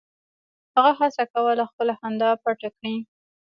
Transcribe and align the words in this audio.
هغه 0.75 0.91
هڅه 0.99 1.23
کوله 1.33 1.63
خپله 1.71 1.93
خندا 1.99 2.29
پټه 2.43 2.69
کړي 2.75 2.95